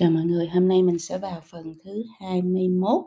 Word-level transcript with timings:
Chào 0.00 0.10
mọi 0.10 0.24
người, 0.24 0.48
hôm 0.48 0.68
nay 0.68 0.82
mình 0.82 0.98
sẽ 0.98 1.18
vào 1.18 1.40
phần 1.50 1.74
thứ 1.84 2.04
21 2.20 3.04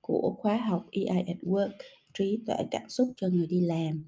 của 0.00 0.34
khóa 0.38 0.56
học 0.56 0.86
EI 0.90 1.24
at 1.26 1.36
Work, 1.42 1.70
trí 2.14 2.38
tuệ 2.46 2.56
cảm 2.70 2.88
xúc 2.88 3.08
cho 3.16 3.28
người 3.28 3.46
đi 3.46 3.60
làm. 3.60 4.04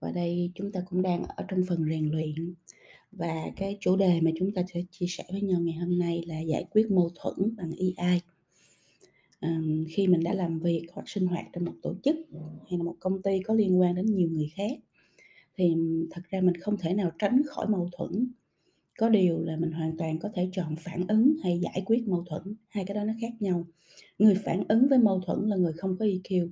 Và 0.00 0.10
đây 0.10 0.50
chúng 0.54 0.72
ta 0.72 0.80
cũng 0.90 1.02
đang 1.02 1.22
ở 1.36 1.44
trong 1.48 1.60
phần 1.68 1.84
rèn 1.90 2.10
luyện. 2.10 2.54
Và 3.12 3.34
cái 3.56 3.76
chủ 3.80 3.96
đề 3.96 4.20
mà 4.20 4.30
chúng 4.38 4.52
ta 4.52 4.62
sẽ 4.74 4.80
chia 4.90 5.06
sẻ 5.08 5.24
với 5.32 5.42
nhau 5.42 5.60
ngày 5.60 5.74
hôm 5.74 5.98
nay 5.98 6.22
là 6.26 6.40
giải 6.40 6.64
quyết 6.70 6.90
mâu 6.90 7.10
thuẫn 7.14 7.56
bằng 7.56 7.70
EI. 7.78 8.20
À, 9.40 9.60
khi 9.88 10.06
mình 10.06 10.22
đã 10.22 10.34
làm 10.34 10.58
việc 10.58 10.86
hoặc 10.92 11.08
sinh 11.08 11.26
hoạt 11.26 11.46
trong 11.52 11.64
một 11.64 11.74
tổ 11.82 11.94
chức 12.04 12.16
hay 12.68 12.78
là 12.78 12.84
một 12.84 12.96
công 13.00 13.22
ty 13.22 13.40
có 13.42 13.54
liên 13.54 13.80
quan 13.80 13.94
đến 13.94 14.06
nhiều 14.06 14.28
người 14.28 14.50
khác 14.54 14.78
thì 15.56 15.74
thật 16.10 16.22
ra 16.30 16.40
mình 16.40 16.56
không 16.56 16.76
thể 16.78 16.94
nào 16.94 17.10
tránh 17.18 17.42
khỏi 17.46 17.68
mâu 17.68 17.88
thuẫn 17.92 18.32
có 18.98 19.08
điều 19.08 19.40
là 19.42 19.56
mình 19.56 19.72
hoàn 19.72 19.96
toàn 19.96 20.18
có 20.18 20.28
thể 20.34 20.48
chọn 20.52 20.76
phản 20.76 21.06
ứng 21.08 21.36
hay 21.42 21.58
giải 21.58 21.82
quyết 21.86 22.08
mâu 22.08 22.24
thuẫn, 22.28 22.42
hai 22.68 22.84
cái 22.84 22.94
đó 22.94 23.04
nó 23.04 23.12
khác 23.20 23.32
nhau. 23.40 23.66
Người 24.18 24.34
phản 24.34 24.64
ứng 24.68 24.88
với 24.88 24.98
mâu 24.98 25.20
thuẫn 25.20 25.48
là 25.48 25.56
người 25.56 25.72
không 25.72 25.96
có 25.98 26.04
EQ. 26.04 26.48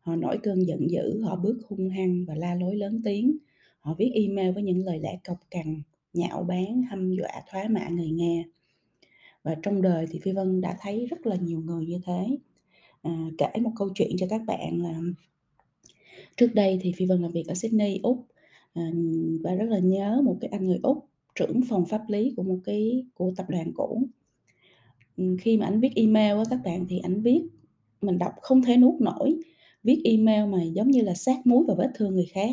Họ 0.00 0.16
nổi 0.16 0.38
cơn 0.42 0.66
giận 0.66 0.90
dữ, 0.90 1.20
họ 1.22 1.36
bước 1.36 1.60
hung 1.68 1.88
hăng 1.88 2.24
và 2.24 2.34
la 2.34 2.54
lối 2.54 2.76
lớn 2.76 3.00
tiếng. 3.04 3.36
Họ 3.80 3.94
viết 3.98 4.10
email 4.14 4.50
với 4.50 4.62
những 4.62 4.84
lời 4.84 5.00
lẽ 5.00 5.18
cọc 5.24 5.36
cằn, 5.50 5.82
nhạo 6.12 6.42
báng, 6.42 6.82
hăm 6.82 7.16
dọa, 7.16 7.42
thoá 7.50 7.68
mạ 7.68 7.88
người 7.88 8.10
nghe. 8.10 8.44
Và 9.42 9.56
trong 9.62 9.82
đời 9.82 10.06
thì 10.10 10.18
Phi 10.22 10.32
Vân 10.32 10.60
đã 10.60 10.76
thấy 10.80 11.06
rất 11.06 11.26
là 11.26 11.36
nhiều 11.36 11.60
người 11.60 11.86
như 11.86 12.00
thế. 12.06 12.38
À, 13.02 13.30
kể 13.38 13.60
một 13.60 13.72
câu 13.76 13.88
chuyện 13.94 14.10
cho 14.16 14.26
các 14.30 14.42
bạn 14.46 14.82
là 14.82 15.00
trước 16.36 16.54
đây 16.54 16.78
thì 16.82 16.92
Phi 16.96 17.06
Vân 17.06 17.22
làm 17.22 17.30
việc 17.30 17.46
ở 17.48 17.54
Sydney, 17.54 18.00
Úc 18.02 18.26
à, 18.74 18.90
và 19.42 19.54
rất 19.54 19.66
là 19.68 19.78
nhớ 19.78 20.22
một 20.24 20.38
cái 20.40 20.48
anh 20.50 20.66
người 20.66 20.80
Úc 20.82 21.11
trưởng 21.34 21.60
phòng 21.68 21.86
pháp 21.86 22.02
lý 22.08 22.32
của 22.36 22.42
một 22.42 22.58
cái 22.64 23.06
của 23.14 23.32
tập 23.36 23.46
đoàn 23.48 23.72
cũ. 23.74 24.08
Ừ, 25.16 25.36
khi 25.40 25.56
mà 25.56 25.66
anh 25.66 25.80
viết 25.80 25.90
email 25.96 26.36
á 26.36 26.42
các 26.50 26.60
bạn 26.64 26.86
thì 26.88 26.98
anh 26.98 27.22
viết 27.22 27.42
mình 28.00 28.18
đọc 28.18 28.32
không 28.42 28.62
thể 28.62 28.76
nuốt 28.76 29.00
nổi, 29.00 29.36
viết 29.82 30.00
email 30.04 30.46
mà 30.46 30.62
giống 30.62 30.90
như 30.90 31.02
là 31.02 31.14
sát 31.14 31.46
muối 31.46 31.64
vào 31.64 31.76
vết 31.76 31.90
thương 31.94 32.14
người 32.14 32.26
khác. 32.32 32.50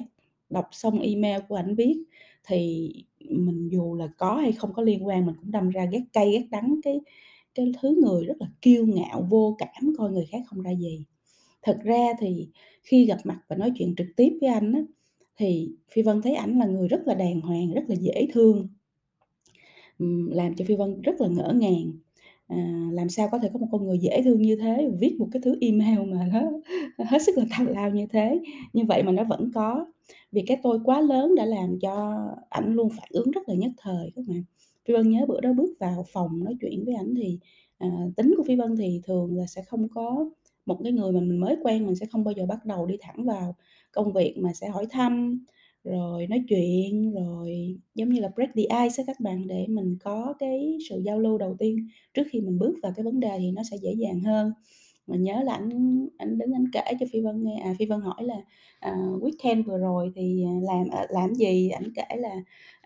Đọc 0.49 0.65
xong 0.71 0.99
email 0.99 1.41
của 1.49 1.55
ảnh 1.55 1.75
viết 1.75 2.03
thì 2.47 2.91
mình 3.29 3.69
dù 3.71 3.95
là 3.95 4.07
có 4.17 4.35
hay 4.35 4.51
không 4.51 4.73
có 4.73 4.81
liên 4.81 5.07
quan 5.07 5.25
mình 5.25 5.35
cũng 5.39 5.51
đâm 5.51 5.69
ra 5.69 5.85
ghét 5.85 6.01
cay 6.13 6.31
ghét 6.31 6.45
đắng 6.51 6.79
cái 6.83 6.99
cái 7.55 7.71
thứ 7.81 7.95
người 8.03 8.25
rất 8.25 8.33
là 8.39 8.47
kiêu 8.61 8.85
ngạo, 8.85 9.27
vô 9.29 9.55
cảm, 9.59 9.93
coi 9.97 10.11
người 10.11 10.25
khác 10.31 10.39
không 10.45 10.61
ra 10.61 10.71
gì. 10.71 11.05
Thật 11.61 11.79
ra 11.83 12.07
thì 12.19 12.49
khi 12.83 13.05
gặp 13.05 13.17
mặt 13.23 13.39
và 13.47 13.55
nói 13.55 13.71
chuyện 13.77 13.95
trực 13.97 14.07
tiếp 14.15 14.37
với 14.41 14.49
anh 14.49 14.73
á, 14.73 14.81
thì 15.39 15.71
Phi 15.91 16.01
Vân 16.01 16.21
thấy 16.21 16.35
ảnh 16.35 16.59
là 16.59 16.65
người 16.65 16.87
rất 16.87 17.07
là 17.07 17.13
đàng 17.13 17.41
hoàng, 17.41 17.73
rất 17.73 17.83
là 17.87 17.95
dễ 17.95 18.27
thương. 18.33 18.67
làm 20.31 20.55
cho 20.55 20.65
Phi 20.65 20.75
Vân 20.75 21.01
rất 21.01 21.21
là 21.21 21.27
ngỡ 21.27 21.53
ngàng. 21.55 21.91
À, 22.47 22.89
làm 22.91 23.09
sao 23.09 23.29
có 23.31 23.39
thể 23.39 23.49
có 23.53 23.59
một 23.59 23.67
con 23.71 23.85
người 23.85 23.97
dễ 23.99 24.21
thương 24.23 24.41
như 24.41 24.55
thế, 24.55 24.89
viết 24.99 25.15
một 25.19 25.27
cái 25.31 25.41
thứ 25.45 25.55
email 25.61 25.99
mà 25.99 26.27
nó 26.33 26.41
hết 27.05 27.21
sức 27.25 27.37
là 27.37 27.45
tào 27.57 27.67
lao 27.67 27.89
như 27.89 28.05
thế, 28.11 28.39
như 28.73 28.83
vậy 28.85 29.03
mà 29.03 29.11
nó 29.11 29.23
vẫn 29.23 29.51
có. 29.53 29.85
Vì 30.31 30.43
cái 30.47 30.57
tôi 30.63 30.79
quá 30.83 31.01
lớn 31.01 31.35
đã 31.35 31.45
làm 31.45 31.79
cho 31.81 32.25
ảnh 32.49 32.73
luôn 32.73 32.89
phản 32.89 33.09
ứng 33.11 33.31
rất 33.31 33.49
là 33.49 33.55
nhất 33.55 33.71
thời 33.77 34.11
các 34.15 34.25
bạn. 34.27 34.43
Phi 34.87 34.93
Vân 34.93 35.09
nhớ 35.09 35.25
bữa 35.27 35.41
đó 35.41 35.53
bước 35.53 35.75
vào 35.79 36.05
phòng 36.13 36.43
nói 36.43 36.55
chuyện 36.61 36.85
với 36.85 36.95
ảnh 36.95 37.13
thì, 37.15 37.39
à, 37.77 37.89
tính 38.17 38.33
của 38.37 38.43
Phi 38.43 38.55
Vân 38.55 38.75
thì 38.77 39.01
thường 39.03 39.37
là 39.37 39.45
sẽ 39.45 39.61
không 39.63 39.89
có 39.89 40.29
một 40.65 40.79
cái 40.83 40.91
người 40.93 41.11
mà 41.11 41.19
mình 41.19 41.39
mới 41.39 41.55
quen 41.63 41.85
mình 41.85 41.95
sẽ 41.95 42.05
không 42.05 42.23
bao 42.23 42.31
giờ 42.31 42.45
bắt 42.45 42.65
đầu 42.65 42.85
đi 42.85 42.95
thẳng 43.01 43.25
vào 43.25 43.55
công 43.91 44.13
việc 44.13 44.35
mà 44.37 44.53
sẽ 44.53 44.69
hỏi 44.69 44.85
thăm, 44.89 45.45
rồi 45.83 46.27
nói 46.27 46.43
chuyện, 46.49 47.13
rồi 47.13 47.77
giống 47.95 48.09
như 48.09 48.21
là 48.21 48.29
break 48.35 48.49
the 48.55 48.61
ice 48.61 48.93
với 48.97 49.05
các 49.07 49.19
bạn, 49.19 49.47
để 49.47 49.65
mình 49.69 49.97
có 50.03 50.33
cái 50.39 50.77
sự 50.89 51.01
giao 51.05 51.19
lưu 51.19 51.37
đầu 51.37 51.55
tiên 51.59 51.87
trước 52.13 52.23
khi 52.31 52.41
mình 52.41 52.59
bước 52.59 52.75
vào 52.83 52.93
cái 52.95 53.03
vấn 53.03 53.19
đề 53.19 53.31
thì 53.39 53.51
nó 53.51 53.61
sẽ 53.71 53.77
dễ 53.77 53.93
dàng 53.93 54.19
hơn. 54.19 54.51
Mình 55.07 55.23
nhớ 55.23 55.43
là 55.43 55.53
anh 55.53 56.07
anh 56.17 56.37
đứng 56.37 56.53
anh 56.53 56.65
kể 56.73 56.81
cho 56.99 57.05
Phi 57.11 57.21
Vân 57.21 57.43
nghe, 57.43 57.61
à, 57.63 57.73
Phi 57.79 57.85
Vân 57.85 58.01
hỏi 58.01 58.23
là, 58.23 58.35
uh, 58.89 59.23
weekend 59.23 59.63
vừa 59.63 59.77
rồi 59.77 60.11
thì, 60.15 60.45
à, 60.47 60.53
làm, 60.61 60.89
à, 60.91 61.05
làm 61.09 61.35
gì? 61.35 61.69
anh 61.69 61.93
kể 61.95 62.15
là, 62.17 62.35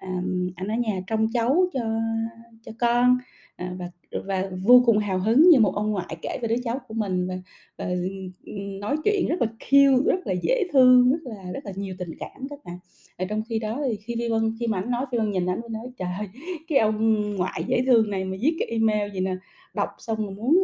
um, 0.01 0.49
anh 0.55 0.67
ở 0.67 0.75
nhà 0.75 1.01
trông 1.07 1.27
cháu 1.33 1.65
cho 1.73 1.81
cho 2.65 2.71
con, 2.79 3.17
à, 3.55 3.75
và 3.79 3.89
và 4.25 4.49
vô 4.63 4.83
cùng 4.85 4.97
hào 4.97 5.19
hứng 5.19 5.49
như 5.49 5.59
một 5.59 5.75
ông 5.75 5.91
ngoại 5.91 6.17
kể 6.21 6.37
về 6.41 6.47
đứa 6.47 6.55
cháu 6.63 6.79
của 6.87 6.93
mình 6.93 7.27
và 7.27 7.35
và, 7.77 7.85
nói 8.81 8.97
chuyện 9.03 9.27
rất 9.27 9.41
là 9.41 9.47
cute, 9.47 10.03
rất 10.05 10.27
là 10.27 10.33
dễ 10.43 10.63
thương, 10.73 11.11
rất 11.11 11.19
là 11.23 11.51
rất 11.53 11.65
là 11.65 11.71
nhiều 11.75 11.95
tình 11.99 12.11
cảm 12.19 12.47
các 12.49 12.59
bạn. 12.65 12.77
Và 13.19 13.25
trong 13.25 13.43
khi 13.49 13.59
đó 13.59 13.81
thì 13.87 13.95
khi 13.97 14.15
Phi 14.19 14.29
Vân 14.29 14.55
khi 14.59 14.67
mà 14.67 14.77
ảnh 14.79 14.91
nói 14.91 15.05
Phi 15.11 15.17
Vân 15.17 15.31
nhìn 15.31 15.45
ảnh 15.49 15.61
mới 15.61 15.69
nói: 15.69 15.87
"Trời 15.97 16.27
cái 16.67 16.79
ông 16.79 17.35
ngoại 17.35 17.63
dễ 17.67 17.83
thương 17.85 18.09
này 18.09 18.25
mà 18.25 18.37
viết 18.41 18.55
cái 18.59 18.67
email 18.67 19.13
gì 19.13 19.19
nè, 19.19 19.35
đọc 19.73 19.89
xong 19.97 20.17
rồi 20.25 20.31
muốn, 20.35 20.57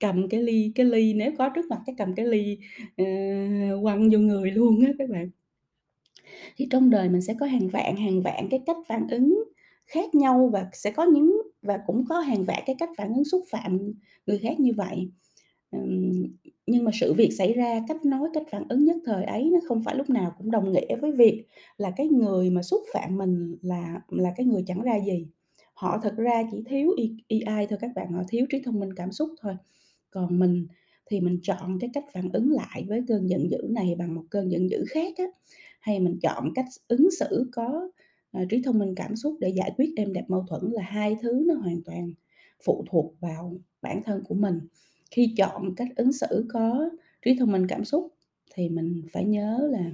cầm 0.00 0.28
cái 0.28 0.42
ly 0.42 0.72
cái 0.74 0.86
ly 0.86 1.14
nếu 1.14 1.32
có 1.38 1.48
trước 1.48 1.66
mặt 1.70 1.78
chắc 1.86 1.94
cầm 1.98 2.14
cái 2.14 2.26
ly, 2.26 2.58
ờ, 2.96 3.04
quăng 3.82 4.10
vô 4.10 4.18
người 4.18 4.50
luôn 4.50 4.80
á 4.86 4.92
các 4.98 5.10
bạn." 5.10 5.30
Thì 6.56 6.66
trong 6.70 6.90
đời 6.90 7.08
mình 7.08 7.22
sẽ 7.22 7.34
có 7.40 7.46
hàng 7.46 7.68
vạn, 7.68 7.96
hàng 7.96 8.22
vạn 8.22 8.48
cái 8.50 8.60
cách 8.66 8.76
phản 8.88 9.08
ứng 9.10 9.44
khác 9.86 10.14
nhau 10.14 10.50
và 10.52 10.66
sẽ 10.72 10.90
có 10.90 11.04
những 11.04 11.42
và 11.64 11.78
cũng 11.86 12.04
có 12.08 12.18
hàng 12.20 12.44
vạn 12.44 12.62
cái 12.66 12.76
cách 12.78 12.90
phản 12.96 13.14
ứng 13.14 13.24
xúc 13.24 13.42
phạm 13.50 13.92
người 14.26 14.38
khác 14.38 14.60
như 14.60 14.72
vậy. 14.76 15.10
Nhưng 16.66 16.84
mà 16.84 16.90
sự 17.00 17.14
việc 17.14 17.30
xảy 17.38 17.52
ra, 17.52 17.80
cách 17.88 18.04
nói, 18.04 18.28
cách 18.34 18.42
phản 18.50 18.68
ứng 18.68 18.84
nhất 18.84 18.96
thời 19.04 19.24
ấy 19.24 19.50
nó 19.52 19.58
không 19.68 19.82
phải 19.84 19.96
lúc 19.96 20.10
nào 20.10 20.34
cũng 20.38 20.50
đồng 20.50 20.72
nghĩa 20.72 20.96
với 20.96 21.12
việc 21.12 21.46
là 21.76 21.92
cái 21.96 22.06
người 22.06 22.50
mà 22.50 22.62
xúc 22.62 22.82
phạm 22.92 23.16
mình 23.16 23.56
là 23.62 24.00
là 24.08 24.32
cái 24.36 24.46
người 24.46 24.62
chẳng 24.66 24.82
ra 24.82 24.96
gì. 25.06 25.26
Họ 25.74 26.00
thật 26.02 26.14
ra 26.16 26.42
chỉ 26.52 26.62
thiếu 26.66 26.90
ai 27.46 27.66
thôi 27.66 27.78
các 27.82 27.90
bạn, 27.94 28.12
họ 28.12 28.22
thiếu 28.28 28.46
trí 28.50 28.62
thông 28.64 28.80
minh 28.80 28.94
cảm 28.94 29.12
xúc 29.12 29.30
thôi. 29.40 29.54
Còn 30.10 30.38
mình 30.38 30.66
thì 31.06 31.20
mình 31.20 31.38
chọn 31.42 31.78
cái 31.80 31.90
cách 31.92 32.04
phản 32.12 32.32
ứng 32.32 32.52
lại 32.52 32.84
với 32.88 33.04
cơn 33.08 33.30
giận 33.30 33.50
dữ 33.50 33.58
này 33.70 33.94
bằng 33.98 34.14
một 34.14 34.24
cơn 34.30 34.50
giận 34.50 34.70
dữ 34.70 34.84
khác 34.88 35.14
á, 35.18 35.24
hay 35.80 36.00
mình 36.00 36.18
chọn 36.22 36.52
cách 36.54 36.66
ứng 36.88 37.10
xử 37.10 37.50
có, 37.52 37.90
Ờ, 38.34 38.44
trí 38.50 38.62
thông 38.62 38.78
minh 38.78 38.94
cảm 38.94 39.16
xúc 39.16 39.36
để 39.40 39.48
giải 39.48 39.72
quyết 39.76 39.92
êm 39.96 40.12
đẹp 40.12 40.24
mâu 40.28 40.44
thuẫn 40.48 40.62
là 40.72 40.82
hai 40.82 41.16
thứ 41.22 41.44
nó 41.46 41.54
hoàn 41.54 41.82
toàn 41.84 42.12
phụ 42.64 42.84
thuộc 42.90 43.14
vào 43.20 43.56
bản 43.82 44.02
thân 44.04 44.22
của 44.24 44.34
mình. 44.34 44.60
Khi 45.10 45.34
chọn 45.36 45.74
cách 45.74 45.88
ứng 45.96 46.12
xử 46.12 46.46
có 46.48 46.90
trí 47.22 47.36
thông 47.38 47.52
minh 47.52 47.66
cảm 47.68 47.84
xúc 47.84 48.14
thì 48.54 48.68
mình 48.68 49.02
phải 49.12 49.24
nhớ 49.24 49.68
là 49.72 49.90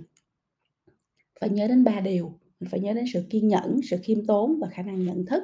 phải 1.40 1.50
nhớ 1.50 1.68
đến 1.68 1.84
ba 1.84 2.00
điều, 2.00 2.32
mình 2.60 2.70
phải 2.70 2.80
nhớ 2.80 2.92
đến 2.92 3.04
sự 3.12 3.26
kiên 3.30 3.48
nhẫn, 3.48 3.80
sự 3.90 3.96
khiêm 4.02 4.26
tốn 4.26 4.58
và 4.60 4.68
khả 4.68 4.82
năng 4.82 5.04
nhận 5.04 5.26
thức. 5.26 5.42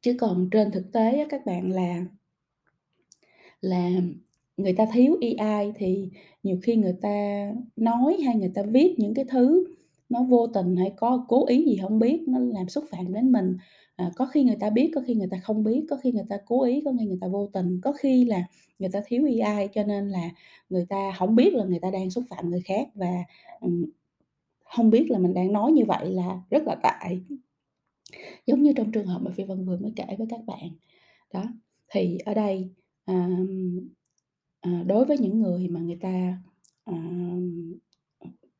Chứ 0.00 0.16
còn 0.18 0.48
trên 0.50 0.70
thực 0.70 0.92
tế 0.92 1.26
các 1.28 1.46
bạn 1.46 1.72
là 1.72 2.04
là 3.60 3.90
người 4.56 4.72
ta 4.72 4.86
thiếu 4.92 5.16
ai 5.38 5.72
thì 5.76 6.10
nhiều 6.42 6.58
khi 6.62 6.76
người 6.76 6.96
ta 7.02 7.48
nói 7.76 8.16
hay 8.26 8.36
người 8.36 8.52
ta 8.54 8.62
viết 8.62 8.94
những 8.98 9.14
cái 9.14 9.24
thứ 9.24 9.64
nó 10.08 10.24
vô 10.24 10.46
tình 10.46 10.76
hay 10.76 10.92
có 10.96 11.24
cố 11.28 11.46
ý 11.46 11.64
gì 11.64 11.76
không 11.82 11.98
biết, 11.98 12.24
nó 12.28 12.38
làm 12.38 12.68
xúc 12.68 12.84
phạm 12.90 13.12
đến 13.12 13.32
mình. 13.32 13.56
À, 13.96 14.10
có 14.16 14.26
khi 14.26 14.44
người 14.44 14.56
ta 14.60 14.70
biết, 14.70 14.90
có 14.94 15.00
khi 15.06 15.14
người 15.14 15.28
ta 15.30 15.38
không 15.42 15.64
biết, 15.64 15.86
có 15.90 15.96
khi 15.96 16.12
người 16.12 16.24
ta 16.28 16.36
cố 16.46 16.64
ý, 16.64 16.82
có 16.84 16.92
khi 17.00 17.06
người 17.06 17.18
ta 17.20 17.28
vô 17.28 17.46
tình, 17.52 17.80
có 17.82 17.92
khi 17.92 18.24
là 18.24 18.44
người 18.78 18.90
ta 18.92 19.00
thiếu 19.06 19.24
AI 19.44 19.68
cho 19.74 19.84
nên 19.84 20.08
là 20.08 20.30
người 20.70 20.86
ta 20.88 21.12
hổng 21.18 21.34
biết 21.36 21.54
là 21.54 21.64
người 21.64 21.78
ta 21.80 21.90
đang 21.90 22.10
xúc 22.10 22.24
phạm 22.30 22.50
người 22.50 22.60
khác 22.60 22.88
và, 22.94 23.24
ừm, 23.60 23.84
hông 24.64 24.90
biết 24.90 25.10
là 25.10 25.18
mình 25.18 25.34
đang 25.34 25.52
nói 25.52 25.72
như 25.72 25.84
vậy 25.84 26.12
là 26.12 26.42
rất 26.50 26.62
là 26.66 26.76
tệ. 26.82 27.16
Giống 28.46 28.62
như 28.62 28.72
trong 28.76 28.92
trường 28.92 29.06
hợp 29.06 29.18
mà 29.22 29.30
Phi 29.30 29.44
Vân 29.44 29.64
vừa 29.64 29.76
mới 29.78 29.92
kể 29.96 30.04
với 30.18 30.26
các 30.30 30.40
bạn. 30.46 30.68
Đó, 31.34 31.44
thì 31.94 32.18
ở 32.18 32.34
đây, 32.34 32.70
ờm, 33.04 33.80
à, 34.60 34.84
đối 34.86 35.04
với 35.04 35.18
những 35.18 35.40
người 35.40 35.68
mà 35.68 35.80
người 35.80 35.98
ta, 36.00 36.38
ờm, 36.84 37.74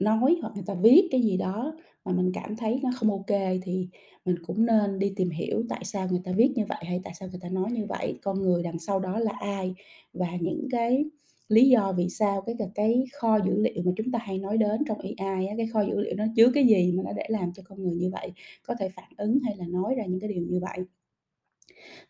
nói 0.07 0.37
hoặc 0.43 0.53
người 0.55 0.65
ta 0.67 0.75
viết 0.75 1.09
cái 1.11 1.21
gì 1.23 1.37
đó 1.37 1.77
mà 2.05 2.13
mình 2.13 2.31
cảm 2.35 2.57
thấy 2.57 2.81
nó 2.83 2.91
không 2.97 3.11
ok 3.11 3.39
thì 3.63 3.89
mình 4.25 4.37
cũng 4.47 4.67
nên 4.67 4.99
đi 4.99 5.13
tìm 5.17 5.31
hiểu 5.31 5.63
tại 5.69 5.85
sao 5.85 6.09
người 6.11 6.21
ta 6.25 6.33
viết 6.37 6.53
như 6.55 6.65
vậy, 6.69 6.79
hay 6.83 7.01
tại 7.05 7.15
sao 7.21 7.29
người 7.29 7.41
ta 7.43 7.49
nói 7.49 7.73
như 7.73 7.87
vậy, 7.89 8.19
con 8.23 8.43
người 8.43 8.63
đằng 8.63 8.79
sau 8.79 9.01
đó 9.01 9.19
là 9.19 9.33
ai 9.41 9.75
và 10.13 10.27
những 10.41 10.69
cái 10.71 11.05
lý 11.49 11.69
do 11.69 11.93
vì 11.97 12.09
sao 12.09 12.41
cái 12.41 12.57
cái 12.75 13.05
kho 13.13 13.39
dữ 13.47 13.63
liệu 13.63 13.83
mà 13.85 13.93
chúng 13.97 14.13
ta 14.13 14.19
hay 14.19 14.39
nói 14.39 14.59
đến 14.59 14.85
trong 14.89 14.99
AI 15.17 15.47
á, 15.47 15.55
cái 15.57 15.67
kho 15.73 15.81
dữ 15.81 16.01
liệu 16.01 16.15
nó 16.17 16.25
chứa 16.37 16.51
cái 16.55 16.67
gì 16.67 16.93
mà 16.97 17.03
nó 17.07 17.13
để 17.13 17.25
làm 17.29 17.53
cho 17.55 17.63
con 17.67 17.83
người 17.83 17.95
như 17.97 18.11
vậy 18.13 18.33
có 18.63 18.75
thể 18.81 18.89
phản 18.89 19.11
ứng 19.17 19.39
hay 19.45 19.57
là 19.57 19.67
nói 19.69 19.95
ra 19.95 20.05
những 20.07 20.21
cái 20.21 20.31
điều 20.31 20.43
như 20.43 20.61
vậy. 20.61 20.79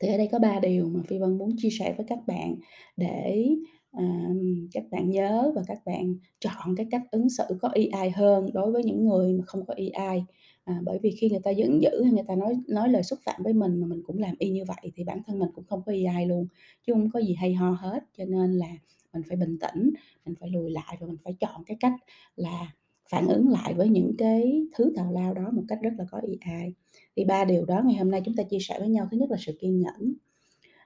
Thì 0.00 0.08
ở 0.08 0.18
đây 0.18 0.28
có 0.32 0.38
ba 0.38 0.60
điều 0.60 0.88
mà 0.88 1.00
Phi 1.08 1.18
Vân 1.18 1.38
muốn 1.38 1.50
chia 1.56 1.70
sẻ 1.78 1.94
với 1.96 2.06
các 2.08 2.18
bạn 2.26 2.54
để, 2.96 3.48
à, 3.92 4.28
các 4.72 4.84
bạn 4.90 5.10
nhớ 5.10 5.52
và 5.54 5.62
các 5.66 5.78
bạn 5.86 6.16
chọn 6.40 6.76
cái 6.76 6.86
cách 6.90 7.02
ứng 7.10 7.28
xử 7.28 7.44
có 7.60 7.68
AI 7.92 8.10
hơn 8.10 8.50
đối 8.54 8.72
với 8.72 8.84
những 8.84 9.08
người 9.08 9.32
mà 9.32 9.44
không 9.46 9.66
có 9.66 9.74
AI 9.94 10.24
À, 10.66 10.80
bởi 10.84 10.98
vì 11.02 11.10
khi 11.10 11.30
người 11.30 11.40
ta 11.44 11.50
giận 11.50 11.82
dữ 11.82 12.02
hay 12.02 12.12
người 12.12 12.24
ta 12.28 12.34
nói 12.34 12.54
nói 12.68 12.88
lời 12.88 13.02
xúc 13.02 13.18
phạm 13.24 13.42
với 13.42 13.52
mình 13.52 13.80
mà 13.80 13.86
mình 13.86 14.02
cũng 14.06 14.18
làm 14.18 14.34
y 14.38 14.50
như 14.50 14.64
vậy 14.68 14.92
thì 14.94 15.04
bản 15.04 15.22
thân 15.26 15.38
mình 15.38 15.48
cũng 15.54 15.64
không 15.64 15.82
có 15.86 15.92
AI 15.92 16.26
luôn, 16.26 16.46
chứ 16.86 16.92
không 16.92 17.10
có 17.10 17.20
gì 17.20 17.34
hay 17.34 17.54
ho 17.54 17.70
hết. 17.70 18.04
Cho 18.18 18.24
nên 18.24 18.52
là 18.52 18.66
mình 19.12 19.22
phải 19.28 19.36
bình 19.36 19.58
tĩnh, 19.58 19.90
mình 20.24 20.34
phải 20.40 20.50
lùi 20.50 20.70
lại 20.70 20.96
và 21.00 21.06
mình 21.06 21.16
phải 21.24 21.32
chọn 21.40 21.64
cái 21.64 21.76
cách 21.80 21.92
là 22.36 22.72
phản 23.10 23.28
ứng 23.28 23.48
lại 23.48 23.74
với 23.74 23.88
những 23.88 24.12
cái 24.18 24.66
thứ 24.74 24.92
tào 24.96 25.12
lao 25.12 25.34
đó 25.34 25.50
một 25.52 25.62
cách 25.68 25.78
rất 25.82 25.90
là 25.98 26.04
có 26.10 26.20
AI. 26.40 26.72
Thì 27.16 27.24
ba 27.24 27.44
điều 27.44 27.64
đó 27.64 27.82
ngày 27.84 27.96
hôm 27.96 28.10
nay 28.10 28.22
chúng 28.24 28.36
ta 28.36 28.42
chia 28.42 28.58
sẻ 28.60 28.78
với 28.78 28.88
nhau. 28.88 29.08
Thứ 29.10 29.18
nhất 29.18 29.30
là 29.30 29.36
sự 29.40 29.56
kiên 29.60 29.80
nhẫn. 29.80 30.14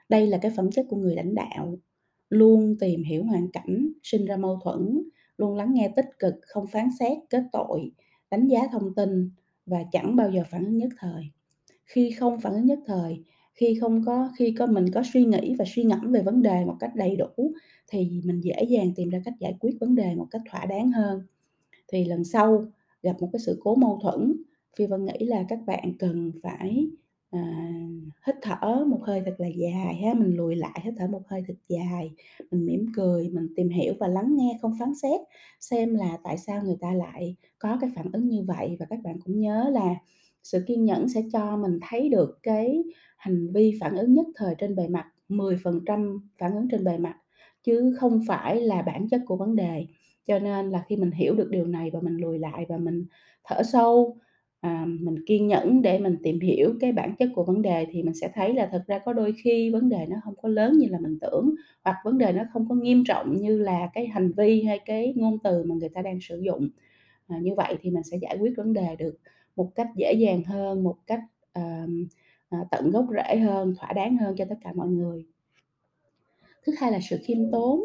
Đây 0.08 0.26
là 0.26 0.38
cái 0.42 0.52
phẩm 0.56 0.70
chất 0.72 0.86
của 0.88 0.96
người 0.96 1.14
lãnh 1.14 1.34
đạo, 1.34 1.78
luôn 2.30 2.76
tìm 2.80 3.02
hiểu 3.04 3.24
hoàn 3.24 3.48
cảnh, 3.52 3.92
sinh 4.02 4.24
ra 4.26 4.36
mâu 4.36 4.58
thuẫn, 4.64 5.02
luôn 5.38 5.56
lắng 5.56 5.74
nghe 5.74 5.92
tích 5.96 6.06
cực, 6.18 6.34
không 6.42 6.66
phán 6.66 6.88
xét, 7.00 7.18
kết 7.30 7.42
tội, 7.52 7.92
đánh 8.30 8.48
giá 8.48 8.60
thông 8.72 8.94
tin 8.94 9.30
và 9.66 9.84
chẳng 9.92 10.16
bao 10.16 10.30
giờ 10.30 10.42
phản 10.50 10.64
ứng 10.64 10.76
nhất 10.76 10.90
thời. 10.98 11.30
Khi 11.86 12.10
không 12.10 12.40
phản 12.40 12.52
ứng 12.52 12.66
nhất 12.66 12.78
thời, 12.86 13.24
khi 13.54 13.78
không 13.80 14.04
có 14.06 14.30
khi 14.38 14.54
có 14.58 14.66
mình 14.66 14.90
có 14.94 15.02
suy 15.12 15.24
nghĩ 15.24 15.54
và 15.58 15.64
suy 15.68 15.84
ngẫm 15.84 16.12
về 16.12 16.22
vấn 16.22 16.42
đề 16.42 16.64
một 16.64 16.76
cách 16.80 16.92
đầy 16.96 17.16
đủ 17.16 17.52
thì 17.88 18.20
mình 18.24 18.40
dễ 18.40 18.64
dàng 18.68 18.92
tìm 18.96 19.08
ra 19.08 19.20
cách 19.24 19.34
giải 19.40 19.56
quyết 19.60 19.76
vấn 19.80 19.94
đề 19.94 20.14
một 20.14 20.26
cách 20.30 20.42
thỏa 20.50 20.66
đáng 20.66 20.92
hơn. 20.92 21.22
Thì 21.92 22.04
lần 22.04 22.24
sau 22.24 22.66
gặp 23.02 23.16
một 23.20 23.28
cái 23.32 23.40
sự 23.40 23.60
cố 23.64 23.74
mâu 23.74 23.98
thuẫn, 24.02 24.42
Phi 24.76 24.86
Vân 24.86 25.04
nghĩ 25.04 25.26
là 25.26 25.44
các 25.48 25.58
bạn 25.66 25.92
cần 25.98 26.32
phải, 26.42 26.88
à, 27.30 27.40
hít 28.26 28.36
thở 28.42 28.84
một 28.88 29.00
hơi 29.02 29.22
thật 29.26 29.34
là 29.38 29.48
dài 29.48 29.94
ha, 29.94 30.14
mình 30.14 30.36
lùi 30.36 30.56
lại 30.56 30.80
hít 30.84 30.94
thở 30.98 31.06
một 31.06 31.22
hơi 31.28 31.42
thật 31.48 31.54
dài, 31.68 32.10
mình 32.50 32.66
mỉm 32.66 32.86
cười, 32.96 33.28
mình 33.28 33.48
tìm 33.56 33.68
hiểu 33.68 33.94
và 34.00 34.08
lắng 34.08 34.36
nghe 34.36 34.58
không 34.62 34.72
phán 34.80 34.94
xét, 35.02 35.20
xem 35.60 35.94
là 35.94 36.18
tại 36.24 36.38
sao 36.38 36.62
người 36.64 36.76
ta 36.80 36.92
lại 36.92 37.36
có 37.58 37.78
cái 37.80 37.90
phản 37.96 38.06
ứng 38.12 38.28
như 38.28 38.44
vậy. 38.48 38.76
Và 38.80 38.86
các 38.90 38.98
bạn 39.04 39.20
cũng 39.24 39.40
nhớ 39.40 39.70
là 39.72 39.94
sự 40.42 40.64
kiên 40.66 40.84
nhẫn 40.84 41.08
sẽ 41.08 41.22
cho 41.32 41.56
mình 41.56 41.78
thấy 41.82 42.08
được 42.08 42.38
cái 42.42 42.84
hành 43.16 43.48
vi 43.52 43.78
phản 43.80 43.96
ứng 43.96 44.14
nhất 44.14 44.26
thời 44.34 44.54
trên 44.58 44.76
bề 44.76 44.88
mặt, 44.88 45.06
10% 45.28 46.20
phản 46.38 46.54
ứng 46.54 46.68
trên 46.70 46.84
bề 46.84 46.98
mặt, 46.98 47.16
chứ 47.62 47.94
không 47.98 48.20
phải 48.28 48.60
là 48.60 48.82
bản 48.82 49.08
chất 49.08 49.20
của 49.26 49.36
vấn 49.36 49.56
đề. 49.56 49.86
Cho 50.26 50.38
nên 50.38 50.70
là 50.70 50.84
khi 50.88 50.96
mình 50.96 51.10
hiểu 51.10 51.34
được 51.34 51.48
điều 51.50 51.66
này 51.66 51.90
và 51.92 52.00
mình 52.00 52.16
lùi 52.16 52.38
lại 52.38 52.66
và 52.68 52.76
mình 52.78 53.04
thở 53.44 53.62
sâu, 53.62 54.16
à, 54.60 54.86
mình 55.00 55.24
kiên 55.26 55.46
nhẫn 55.46 55.82
để 55.82 55.98
mình 55.98 56.16
tìm 56.22 56.40
hiểu 56.40 56.74
cái 56.80 56.92
bản 56.92 57.14
chất 57.18 57.28
của 57.34 57.44
vấn 57.44 57.62
đề 57.62 57.86
thì 57.90 58.02
mình 58.02 58.14
sẽ 58.14 58.30
thấy 58.34 58.54
là 58.54 58.68
thực 58.72 58.86
ra 58.86 58.98
có 58.98 59.12
đôi 59.12 59.34
khi 59.44 59.70
vấn 59.70 59.88
đề 59.88 60.06
nó 60.08 60.16
không 60.24 60.34
có 60.42 60.48
lớn 60.48 60.78
như 60.78 60.86
là 60.88 60.98
mình 61.00 61.18
tưởng, 61.20 61.54
hoặc 61.84 61.96
vấn 62.04 62.18
đề 62.18 62.32
nó 62.32 62.42
không 62.52 62.68
có 62.68 62.74
nghiêm 62.74 63.04
trọng 63.04 63.36
như 63.40 63.58
là 63.58 63.90
cái 63.94 64.06
hành 64.06 64.32
vi 64.32 64.62
hay 64.62 64.78
cái 64.86 65.12
ngôn 65.16 65.38
từ 65.44 65.64
mà 65.64 65.74
người 65.74 65.88
ta 65.88 66.02
đang 66.02 66.18
sử 66.20 66.40
dụng. 66.40 66.68
À, 67.28 67.38
như 67.42 67.54
vậy 67.56 67.76
thì 67.82 67.90
mình 67.90 68.02
sẽ 68.02 68.16
giải 68.22 68.36
quyết 68.40 68.52
vấn 68.56 68.72
đề 68.72 68.96
được 68.96 69.18
một 69.56 69.74
cách 69.74 69.88
dễ 69.96 70.12
dàng 70.12 70.44
hơn, 70.44 70.84
một 70.84 70.96
cách, 71.06 71.20
à, 71.52 71.86
à, 72.48 72.58
tận 72.70 72.90
gốc 72.90 73.06
rễ 73.16 73.36
hơn, 73.36 73.74
thỏa 73.78 73.92
đáng 73.92 74.16
hơn 74.16 74.36
cho 74.36 74.44
tất 74.48 74.56
cả 74.64 74.72
mọi 74.74 74.88
người. 74.88 75.24
Thứ 76.66 76.72
hai 76.78 76.92
là 76.92 76.98
sự 77.10 77.18
khiêm 77.22 77.38
tốn. 77.52 77.80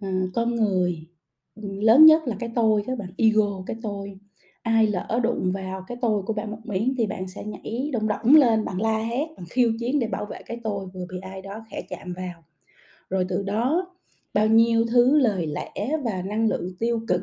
à, 0.00 0.08
con 0.34 0.54
người, 0.56 1.06
ừ, 1.54 1.62
lớn 1.80 2.06
nhất 2.06 2.22
là 2.26 2.36
cái 2.40 2.52
tôi 2.54 2.82
các 2.86 2.98
bạn, 2.98 3.10
ego, 3.18 3.62
cái 3.66 3.76
tôi. 3.82 4.18
Ai 4.62 4.86
lỡ 4.86 5.20
đụng 5.22 5.52
vào 5.52 5.84
cái 5.86 5.96
tôi 6.00 6.22
của 6.22 6.32
bạn 6.32 6.50
một 6.50 6.58
miếng 6.64 6.94
thì 6.98 7.06
bạn 7.06 7.28
sẽ 7.28 7.44
nhảy 7.44 7.90
đông 7.92 8.08
đỏng 8.08 8.34
lên, 8.34 8.64
bạn 8.64 8.80
la 8.80 8.98
hét, 8.98 9.26
bạn 9.36 9.46
khiêu 9.50 9.72
chiến 9.80 9.98
để 9.98 10.06
bảo 10.06 10.26
vệ 10.26 10.38
cái 10.46 10.60
tôi 10.64 10.86
vừa 10.94 11.06
bị 11.10 11.18
ai 11.20 11.42
đó 11.42 11.64
khẽ 11.70 11.82
chạm 11.88 12.12
vào. 12.12 12.44
Rồi 13.10 13.26
từ 13.28 13.42
đó 13.42 13.94
bao 14.34 14.46
nhiêu 14.48 14.86
thứ 14.90 15.18
lời 15.18 15.46
lẽ 15.46 15.98
và 16.04 16.22
năng 16.22 16.48
lượng 16.48 16.72
tiêu 16.80 17.00
cực, 17.08 17.20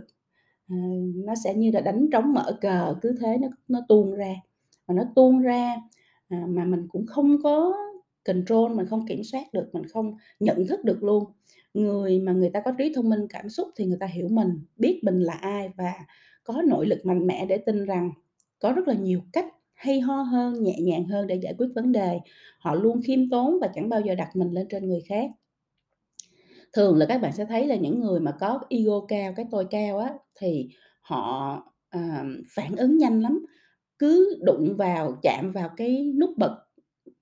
ờ, 0.69 0.75
nó 1.15 1.35
sẽ 1.43 1.53
như 1.55 1.71
là 1.71 1.81
đánh 1.81 2.09
trống 2.11 2.33
mở 2.33 2.57
cờ, 2.61 2.95
cứ 3.01 3.15
thế 3.21 3.37
nó 3.41 3.47
nó 3.67 3.81
tuôn 3.89 4.15
ra. 4.15 4.35
Và 4.87 4.95
nó 4.95 5.03
tuôn 5.15 5.41
ra, 5.41 5.75
à, 6.29 6.43
mà 6.47 6.65
mình 6.65 6.87
cũng 6.91 7.05
không 7.07 7.37
có 7.43 7.75
control, 8.25 8.73
mình 8.75 8.87
không 8.87 9.07
kiểm 9.07 9.23
soát 9.23 9.43
được, 9.53 9.69
mình 9.73 9.83
không 9.87 10.15
nhận 10.39 10.67
thức 10.67 10.83
được 10.85 11.03
luôn. 11.03 11.25
Người 11.73 12.19
mà 12.19 12.31
người 12.31 12.49
ta 12.49 12.59
có 12.65 12.71
trí 12.77 12.91
thông 12.95 13.09
minh 13.09 13.27
cảm 13.29 13.49
xúc 13.49 13.67
thì 13.75 13.85
người 13.85 13.97
ta 13.99 14.05
hiểu 14.05 14.27
mình, 14.31 14.61
biết 14.77 14.99
mình 15.03 15.19
là 15.19 15.33
ai 15.33 15.69
và 15.77 15.93
có 16.43 16.61
nội 16.67 16.87
lực 16.87 17.05
mạnh 17.05 17.27
mẽ 17.27 17.45
để 17.45 17.57
tin 17.57 17.85
rằng 17.85 18.11
có 18.59 18.71
rất 18.71 18.87
là 18.87 18.93
nhiều 18.93 19.21
cách 19.33 19.45
hay 19.73 19.99
ho 19.99 20.21
hơn, 20.21 20.63
nhẹ 20.63 20.79
nhàng 20.81 21.05
hơn 21.05 21.27
để 21.27 21.35
giải 21.35 21.53
quyết 21.57 21.67
vấn 21.75 21.91
đề. 21.91 22.19
Họ 22.59 22.75
luôn 22.75 23.01
khiêm 23.05 23.29
tốn 23.29 23.57
và 23.61 23.67
chẳng 23.75 23.89
bao 23.89 24.01
giờ 24.01 24.15
đặt 24.15 24.35
mình 24.35 24.51
lên 24.51 24.67
trên 24.69 24.87
người 24.89 25.01
khác. 25.09 25.31
Thường 26.73 26.97
là 26.97 27.05
các 27.09 27.21
bạn 27.21 27.31
sẽ 27.33 27.45
thấy 27.45 27.67
là 27.67 27.75
những 27.75 27.99
người 28.01 28.19
mà 28.19 28.31
có 28.39 28.59
ego 28.69 28.99
cao, 29.07 29.33
cái 29.35 29.45
tôi 29.51 29.65
cao 29.71 29.97
á, 29.99 30.13
thì 30.39 30.69
họ, 31.01 31.63
à, 31.89 32.23
phản 32.55 32.75
ứng 32.75 32.97
nhanh 32.97 33.21
lắm, 33.21 33.45
cứ 33.99 34.39
đụng 34.45 34.75
vào, 34.77 35.19
chạm 35.23 35.51
vào 35.51 35.69
cái 35.77 36.13
nút 36.19 36.29
bật 36.37 36.57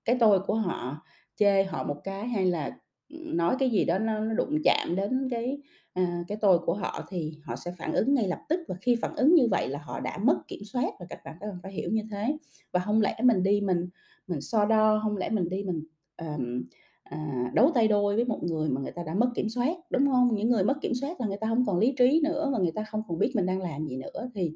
cái 0.06 0.18
tôi 0.20 0.40
của 0.40 0.56
họ, 0.56 1.02
chê 1.36 1.64
họ 1.64 1.84
một 1.84 2.02
cái 2.04 2.28
hay 2.28 2.46
là, 2.46 2.78
nói 3.24 3.56
cái 3.60 3.70
gì 3.70 3.86
đó 3.86 4.00
nó 4.00 4.20
nó 4.20 4.34
đụng 4.34 4.58
chạm 4.64 4.96
đến 4.96 5.28
cái, 5.32 5.58
à, 5.94 6.24
cái 6.28 6.38
tôi 6.42 6.60
của 6.60 6.74
họ 6.74 7.06
thì 7.10 7.34
họ 7.44 7.56
sẽ 7.56 7.72
phản 7.78 7.94
ứng 7.94 8.14
ngay 8.14 8.28
lập 8.28 8.40
tức. 8.50 8.60
Và 8.68 8.76
khi 8.82 8.96
phản 9.02 9.16
ứng 9.16 9.36
như 9.36 9.48
vậy 9.52 9.68
là 9.70 9.80
họ 9.80 10.00
đã 10.00 10.18
mất 10.18 10.38
kiểm 10.48 10.64
soát 10.64 10.90
và 11.00 11.06
các 11.10 11.20
bạn 11.26 11.38
các 11.40 11.48
bạn 11.48 11.60
phải 11.64 11.72
hiểu 11.74 11.90
như 11.92 12.02
thế. 12.12 12.38
Và 12.72 12.80
không 12.80 13.02
lẽ 13.02 13.18
mình 13.24 13.44
đi 13.44 13.62
mình 13.62 13.90
mình 14.28 14.42
so 14.42 14.66
đo, 14.66 15.00
không 15.04 15.18
lẽ 15.18 15.30
mình 15.30 15.50
đi 15.50 15.64
mình, 15.64 15.84
um, 16.18 16.64
à, 17.04 17.52
đấu 17.54 17.72
tay 17.76 17.88
đôi 17.88 18.16
với 18.16 18.26
một 18.26 18.44
người 18.44 18.70
mà 18.70 18.82
người 18.82 18.92
ta 18.92 19.04
đã 19.04 19.14
mất 19.14 19.30
kiểm 19.36 19.50
soát, 19.50 19.78
đúng 19.90 20.08
không 20.08 20.36
Những 20.36 20.50
người 20.50 20.64
mất 20.64 20.78
kiểm 20.82 20.94
soát 20.94 21.22
là 21.22 21.28
người 21.28 21.38
ta 21.42 21.48
không 21.48 21.66
còn 21.66 21.80
lý 21.80 21.94
trí 21.98 22.22
nữa 22.24 22.50
và 22.54 22.60
người 22.60 22.72
ta 22.72 22.84
không 22.84 23.02
còn 23.08 23.20
biết 23.20 23.32
mình 23.36 23.46
đang 23.46 23.62
làm 23.62 23.88
gì 23.88 23.98
nữa 23.98 24.30
thì, 24.36 24.52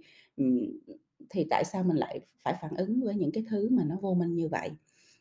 thì 1.30 1.48
tại 1.50 1.64
sao 1.64 1.84
mình 1.84 1.98
lại 1.98 2.20
phải 2.44 2.54
phản 2.62 2.76
ứng 2.78 3.02
với 3.04 3.16
những 3.16 3.32
cái 3.32 3.44
thứ 3.50 3.70
mà 3.72 3.84
nó 3.86 3.98
vô 4.02 4.14
minh 4.14 4.36
như 4.36 4.48
vậy? 4.48 4.70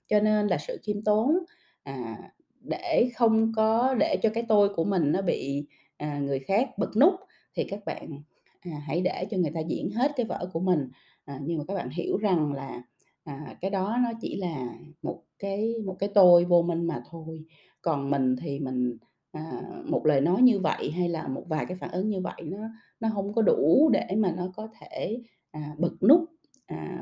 Cho 0.08 0.20
nên 0.20 0.46
là 0.46 0.58
sự 0.58 0.78
khiêm 0.82 1.02
tốn, 1.02 1.34
à, 1.82 2.16
để 2.60 3.10
không 3.16 3.52
có 3.56 3.94
để 3.98 4.16
cho 4.22 4.30
cái 4.34 4.44
tôi 4.48 4.68
của 4.68 4.84
mình 4.84 5.12
nó 5.12 5.22
bị, 5.22 5.66
à, 5.96 6.18
người 6.18 6.38
khác 6.38 6.68
bật 6.78 6.90
nút 6.96 7.14
thì 7.56 7.64
các 7.64 7.84
bạn, 7.86 8.22
à, 8.60 8.70
hãy 8.86 9.00
để 9.00 9.26
cho 9.30 9.36
người 9.36 9.50
ta 9.54 9.60
diễn 9.60 9.90
hết 9.90 10.12
cái 10.16 10.26
vở 10.26 10.50
của 10.52 10.60
mình. 10.60 10.88
À, 11.24 11.40
nhưng 11.44 11.58
mà 11.58 11.64
các 11.68 11.74
bạn 11.74 11.90
hiểu 11.90 12.16
rằng 12.18 12.52
là, 12.52 12.82
à, 13.24 13.56
cái 13.60 13.70
đó 13.70 13.96
nó 14.02 14.10
chỉ 14.20 14.36
là 14.36 14.68
một 15.02 15.22
cái 15.38 15.74
một 15.86 15.96
cái 15.98 16.08
tôi 16.14 16.44
vô 16.44 16.62
minh 16.62 16.86
mà 16.86 17.02
thôi. 17.10 17.44
Còn 17.82 18.10
mình 18.10 18.36
thì 18.36 18.60
mình, 18.60 18.96
à, 19.32 19.62
một 19.84 20.06
lời 20.06 20.20
nói 20.20 20.42
như 20.42 20.60
vậy 20.60 20.90
hay 20.90 21.08
là 21.08 21.28
một 21.28 21.44
vài 21.48 21.66
cái 21.66 21.76
phản 21.80 21.90
ứng 21.90 22.08
như 22.08 22.20
vậy 22.20 22.42
nó 22.44 22.58
nó 23.00 23.08
không 23.14 23.34
có 23.34 23.42
đủ 23.42 23.90
để 23.92 24.06
mà 24.16 24.32
nó 24.36 24.52
có 24.56 24.68
thể, 24.80 25.22
à, 25.50 25.74
bật 25.78 25.92
nút, 26.08 26.20
à, 26.66 26.98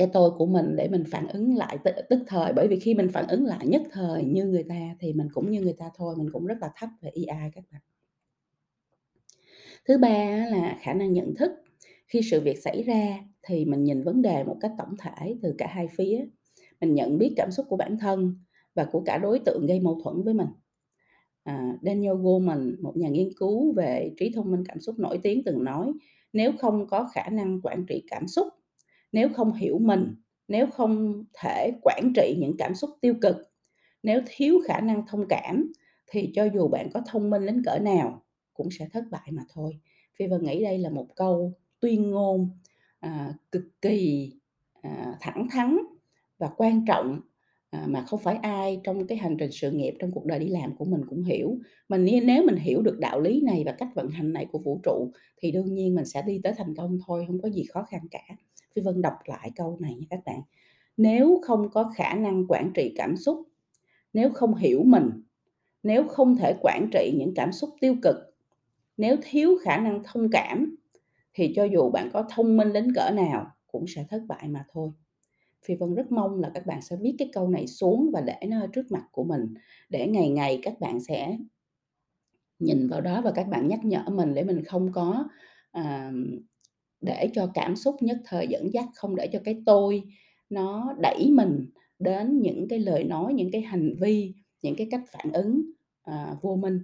cái 0.00 0.10
tôi 0.12 0.30
của 0.30 0.46
mình 0.46 0.76
để 0.76 0.88
mình 0.88 1.04
phản 1.10 1.28
ứng 1.28 1.56
lại 1.56 1.78
t 1.84 1.88
tức 2.10 2.18
thời. 2.26 2.52
Bởi 2.52 2.68
vì 2.68 2.80
khi 2.80 2.94
mình 2.94 3.08
phản 3.08 3.26
ứng 3.28 3.44
lại 3.44 3.66
nhất 3.66 3.82
thời 3.90 4.24
như 4.24 4.44
người 4.44 4.62
ta 4.62 4.96
thì 5.00 5.12
mình 5.12 5.28
cũng 5.34 5.50
như 5.50 5.60
người 5.60 5.72
ta 5.78 5.90
thôi, 5.96 6.14
mình 6.18 6.28
cũng 6.32 6.46
rất 6.46 6.58
là 6.60 6.70
thấp 6.76 6.88
về 7.00 7.10
EI 7.14 7.50
các 7.54 7.64
bạn. 7.72 7.80
Thứ 9.88 9.98
ba 9.98 10.46
là 10.50 10.78
khả 10.80 10.94
năng 10.94 11.12
nhận 11.12 11.34
thức. 11.34 11.50
Khi 12.06 12.20
sự 12.30 12.40
việc 12.40 12.58
xảy 12.58 12.82
ra 12.82 13.18
thì 13.42 13.64
mình 13.64 13.84
nhìn 13.84 14.02
vấn 14.02 14.22
đề 14.22 14.44
một 14.44 14.56
cách 14.60 14.72
tổng 14.78 14.96
thể 14.98 15.36
từ 15.42 15.54
cả 15.58 15.66
hai 15.70 15.88
phía. 15.88 16.26
Mình 16.80 16.94
nhận 16.94 17.18
biết 17.18 17.32
cảm 17.36 17.50
xúc 17.50 17.66
của 17.68 17.76
bản 17.76 17.98
thân 17.98 18.34
và 18.74 18.84
của 18.84 19.00
cả 19.00 19.18
đối 19.18 19.38
tượng 19.38 19.66
gây 19.66 19.80
mâu 19.80 20.00
thuẫn 20.04 20.22
với 20.22 20.34
mình. 20.34 20.48
À, 21.42 21.78
Daniel 21.82 22.14
Goleman, 22.14 22.76
một 22.82 22.96
nhà 22.96 23.08
nghiên 23.08 23.28
cứu 23.38 23.72
về 23.76 24.12
trí 24.18 24.32
thông 24.34 24.50
minh 24.50 24.64
cảm 24.68 24.80
xúc 24.80 24.98
nổi 24.98 25.18
tiếng 25.22 25.44
từng 25.44 25.64
nói: 25.64 25.92
"Nếu 26.32 26.52
không 26.58 26.86
có 26.86 27.08
khả 27.14 27.28
năng 27.28 27.60
quản 27.62 27.86
trị 27.86 28.04
cảm 28.10 28.28
xúc, 28.28 28.48
nếu 29.12 29.28
không 29.28 29.52
hiểu 29.52 29.78
mình, 29.78 30.14
nếu 30.48 30.66
không 30.66 31.24
thể 31.42 31.72
quản 31.82 32.12
trị 32.16 32.36
những 32.40 32.56
cảm 32.58 32.74
xúc 32.74 32.90
tiêu 33.00 33.14
cực, 33.22 33.36
nếu 34.02 34.20
thiếu 34.26 34.60
khả 34.66 34.80
năng 34.80 35.06
thông 35.06 35.26
cảm 35.28 35.72
thì 36.10 36.32
cho 36.34 36.44
dù 36.44 36.68
bạn 36.68 36.90
có 36.94 37.02
thông 37.06 37.30
minh 37.30 37.46
đến 37.46 37.62
cỡ 37.64 37.78
nào 37.78 38.22
cũng 38.54 38.68
sẽ 38.70 38.88
thất 38.92 39.04
bại 39.10 39.28
mà 39.32 39.42
thôi." 39.54 39.80
Phi 40.18 40.26
Vân 40.26 40.42
nghĩ 40.44 40.64
đây 40.64 40.78
là 40.78 40.90
một 40.90 41.06
câu 41.16 41.52
tuyên 41.80 42.10
ngôn, 42.10 42.50
à, 43.00 43.34
cực 43.52 43.64
kỳ, 43.82 44.32
à, 44.82 45.14
thẳng 45.20 45.46
thắn 45.50 45.78
và 46.38 46.50
quan 46.56 46.84
trọng, 46.86 47.20
à, 47.70 47.84
mà 47.88 48.02
không 48.02 48.20
phải 48.20 48.36
ai 48.36 48.80
trong 48.84 49.06
cái 49.06 49.18
hành 49.18 49.36
trình 49.38 49.50
sự 49.52 49.70
nghiệp, 49.72 49.94
trong 49.98 50.10
cuộc 50.12 50.24
đời 50.26 50.38
đi 50.38 50.48
làm 50.48 50.76
của 50.76 50.84
mình 50.84 51.00
cũng 51.10 51.24
hiểu. 51.24 51.58
Mình 51.88 52.04
nếu 52.04 52.20
nếu 52.24 52.42
mình 52.46 52.56
hiểu 52.56 52.82
được 52.82 52.98
đạo 53.00 53.20
lý 53.20 53.42
này 53.42 53.62
và 53.66 53.72
cách 53.72 53.88
vận 53.94 54.08
hành 54.10 54.32
này 54.32 54.46
của 54.52 54.58
vũ 54.58 54.80
trụ 54.84 55.12
thì 55.42 55.50
đương 55.52 55.74
nhiên 55.74 55.94
mình 55.94 56.04
sẽ 56.04 56.22
đi 56.22 56.40
tới 56.44 56.52
thành 56.58 56.74
công 56.76 56.98
thôi, 57.06 57.24
không 57.26 57.40
có 57.42 57.50
gì 57.50 57.64
khó 57.64 57.82
khăn 57.82 58.00
cả. 58.10 58.20
Phi 58.76 58.82
Vân 58.82 59.02
đọc 59.02 59.14
lại 59.26 59.50
câu 59.56 59.76
này 59.80 59.94
nha 59.94 60.06
các 60.10 60.20
bạn: 60.26 60.42
"Nếu 60.96 61.40
không 61.44 61.70
có 61.70 61.92
khả 61.96 62.14
năng 62.14 62.46
quản 62.48 62.70
trị 62.74 62.92
cảm 62.96 63.16
xúc, 63.16 63.42
nếu 64.12 64.30
không 64.30 64.54
hiểu 64.54 64.82
mình, 64.86 65.10
nếu 65.82 66.08
không 66.08 66.36
thể 66.36 66.54
quản 66.62 66.88
trị 66.92 67.14
những 67.18 67.34
cảm 67.36 67.52
xúc 67.52 67.70
tiêu 67.80 67.96
cực, 68.02 68.16
nếu 68.96 69.16
thiếu 69.22 69.58
khả 69.64 69.78
năng 69.78 70.02
thông 70.04 70.28
cảm 70.32 70.76
thì 71.34 71.52
cho 71.56 71.64
dù 71.64 71.90
bạn 71.90 72.10
có 72.12 72.24
thông 72.30 72.56
minh 72.58 72.72
đến 72.72 72.94
cỡ 72.94 73.10
nào 73.14 73.46
cũng 73.68 73.86
sẽ 73.88 74.06
thất 74.10 74.22
bại 74.28 74.48
mà 74.48 74.64
thôi." 74.72 74.90
Phi 75.66 75.76
Vân 75.76 75.94
rất 75.94 76.12
mong 76.12 76.40
là 76.40 76.50
các 76.54 76.66
bạn 76.66 76.82
sẽ 76.82 76.96
viết 77.02 77.16
cái 77.18 77.30
câu 77.34 77.48
này 77.48 77.66
xuống 77.66 78.10
và 78.14 78.20
để 78.20 78.36
nó 78.48 78.66
trước 78.74 78.92
mặt 78.92 79.04
của 79.12 79.24
mình, 79.24 79.54
để 79.90 80.08
ngày 80.08 80.30
ngày 80.30 80.60
các 80.62 80.80
bạn 80.80 81.00
sẽ 81.00 81.38
nhìn 82.58 82.88
vào 82.88 83.00
đó 83.00 83.20
và 83.24 83.32
các 83.34 83.48
bạn 83.48 83.68
nhắc 83.68 83.84
nhở 83.84 84.04
mình 84.12 84.34
để 84.34 84.44
mình 84.44 84.64
không 84.64 84.92
có, 84.92 85.28
à, 85.72 86.12
để 87.00 87.30
cho 87.34 87.50
cảm 87.54 87.76
xúc 87.76 87.96
nhất 88.00 88.18
thời 88.24 88.48
dẫn 88.48 88.72
dắt, 88.72 88.84
không 88.94 89.16
để 89.16 89.28
cho 89.32 89.38
cái 89.44 89.62
tôi 89.66 90.02
nó 90.50 90.94
đẩy 91.00 91.30
mình 91.30 91.66
đến 91.98 92.40
những 92.40 92.68
cái 92.68 92.78
lời 92.78 93.04
nói, 93.04 93.34
những 93.34 93.50
cái 93.50 93.60
hành 93.60 93.94
vi, 94.00 94.34
những 94.62 94.76
cái 94.76 94.88
cách 94.90 95.04
phản 95.12 95.32
ứng, 95.32 95.62
à, 96.02 96.36
vô 96.42 96.56
minh. 96.56 96.80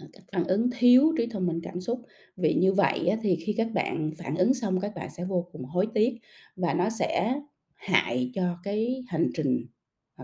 À, 0.00 0.06
cách 0.12 0.24
phản 0.32 0.44
ứng 0.44 0.70
thiếu 0.78 1.12
trí 1.16 1.26
thông 1.26 1.46
minh 1.46 1.60
cảm 1.62 1.80
xúc. 1.80 2.02
Vì 2.36 2.54
như 2.54 2.72
vậy 2.72 3.10
thì 3.22 3.36
khi 3.36 3.54
các 3.56 3.72
bạn 3.72 4.10
phản 4.18 4.36
ứng 4.36 4.54
xong 4.54 4.80
các 4.80 4.94
bạn 4.94 5.10
sẽ 5.10 5.24
vô 5.24 5.48
cùng 5.52 5.64
hối 5.64 5.86
tiếc 5.94 6.18
và 6.56 6.74
nó 6.74 6.90
sẽ 6.90 7.40
hại 7.74 8.30
cho 8.34 8.58
cái 8.62 9.04
hành 9.08 9.30
trình, 9.34 9.66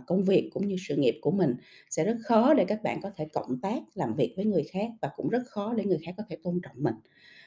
công 0.06 0.24
việc 0.24 0.50
cũng 0.54 0.68
như 0.68 0.76
sự 0.88 0.96
nghiệp 0.96 1.18
của 1.20 1.30
mình. 1.30 1.54
Sẽ 1.90 2.04
rất 2.04 2.16
khó 2.24 2.54
để 2.54 2.64
các 2.64 2.82
bạn 2.82 3.00
có 3.02 3.10
thể 3.16 3.24
cộng 3.32 3.60
tác, 3.60 3.82
làm 3.94 4.14
việc 4.14 4.32
với 4.36 4.44
người 4.44 4.62
khác 4.64 4.88
và 5.02 5.10
cũng 5.16 5.28
rất 5.28 5.42
khó 5.46 5.74
để 5.74 5.84
người 5.84 5.98
khác 6.04 6.12
có 6.16 6.22
thể 6.28 6.36
tôn 6.42 6.60
trọng 6.62 6.76
mình. 6.76 6.94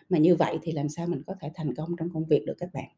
Mà 0.09 0.17
như 0.17 0.35
vậy 0.35 0.57
thì 0.63 0.71
làm 0.71 0.89
sao 0.89 1.07
mình 1.07 1.21
có 1.27 1.35
thể 1.41 1.51
thành 1.55 1.75
công 1.75 1.95
trong 1.99 2.09
công 2.13 2.25
việc 2.25 2.43
được 2.45 2.55
các 2.59 2.69
bạn? 2.73 2.89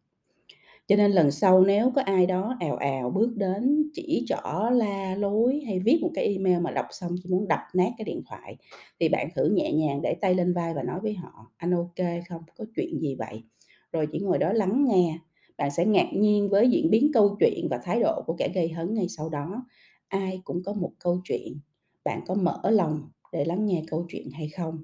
Cho 0.88 0.96
nên 0.96 1.12
lần 1.12 1.32
sau 1.32 1.62
nếu 1.62 1.92
có 1.96 2.02
ai 2.02 2.26
đó 2.26 2.58
ào 2.60 2.76
ào 2.76 3.10
bước 3.10 3.36
đến 3.38 3.90
chỉ 3.94 4.26
trỏ, 4.28 4.70
la 4.74 5.16
lối 5.16 5.62
hay 5.66 5.80
viết 5.80 6.00
một 6.02 6.10
cái 6.14 6.26
email 6.26 6.60
mà 6.60 6.72
đọc 6.72 6.86
xong 6.92 7.16
chỉ 7.24 7.30
muốn 7.30 7.48
đập 7.48 7.60
nát 7.74 7.90
cái 7.98 8.06
điện 8.06 8.22
thoại, 8.30 8.58
thì 9.00 9.10
bạn 9.10 9.28
thử 9.36 9.46
nhẹ 9.46 9.72
nhàng 9.74 10.02
để 10.02 10.16
tay 10.22 10.36
lên 10.36 10.54
vai 10.54 10.74
và 10.74 10.84
nói 10.84 11.00
với 11.00 11.14
họ: 11.14 11.52
"Anh 11.58 11.72
ok 11.72 12.08
không? 12.30 12.42
Có 12.58 12.66
chuyện 12.76 13.00
gì 13.00 13.16
vậy?" 13.16 13.44
Rồi 13.92 14.08
chỉ 14.12 14.20
ngồi 14.20 14.38
đó 14.38 14.54
lắng 14.54 14.86
nghe, 14.88 15.20
bạn 15.62 15.72
sẽ 15.72 15.86
ngạc 15.86 16.08
nhiên 16.14 16.50
với 16.50 16.70
diễn 16.70 16.90
biến 16.90 17.12
câu 17.14 17.38
chuyện 17.40 17.68
và 17.70 17.80
thái 17.84 18.00
độ 18.00 18.24
của 18.28 18.36
kẻ 18.40 18.52
gây 18.56 18.70
hấn 18.70 18.94
ngay 18.94 19.08
sau 19.10 19.30
đó. 19.30 19.66
Ai 20.08 20.42
cũng 20.44 20.64
có 20.66 20.74
một 20.74 20.92
câu 21.00 21.22
chuyện, 21.24 21.60
bạn 22.06 22.22
có 22.28 22.36
mở 22.36 22.62
lòng 22.72 23.10
để 23.32 23.46
lắng 23.46 23.66
nghe 23.66 23.84
câu 23.88 24.06
chuyện 24.10 24.30
hay 24.32 24.50
không? 24.50 24.82